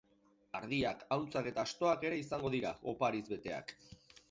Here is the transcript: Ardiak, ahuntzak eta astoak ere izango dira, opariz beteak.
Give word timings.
Ardiak, 0.59 1.03
ahuntzak 1.17 1.51
eta 1.51 1.67
astoak 1.69 2.07
ere 2.11 2.19
izango 2.23 2.53
dira, 2.57 2.73
opariz 2.95 3.23
beteak. 3.31 3.79